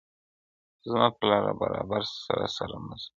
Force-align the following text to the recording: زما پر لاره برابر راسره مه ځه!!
زما 0.89 1.07
پر 1.17 1.23
لاره 1.29 1.53
برابر 1.61 2.01
راسره 2.39 2.77
مه 2.87 2.95
ځه!! 3.01 3.09